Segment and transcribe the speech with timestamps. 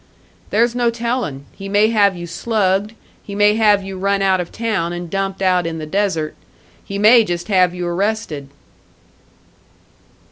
[0.49, 1.45] "There's no telling.
[1.51, 5.43] He may have you slugged; he may have you run out of town and dumped
[5.43, 6.33] out in the desert;
[6.83, 8.49] he may just have you arrested."